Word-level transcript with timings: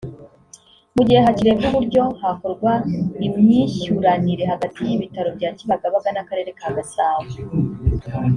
mu 0.95 1.01
gihe 1.07 1.19
hakirebwa 1.25 1.65
uburyo 1.69 2.03
hakorwa 2.21 2.71
imyishyuranire 3.27 4.43
hagati 4.51 4.79
y’ibitaro 4.87 5.29
bya 5.37 5.49
Kibagabaga 5.57 6.09
n’Akarere 6.13 6.51
ka 6.59 6.67
Gasabo 6.77 7.27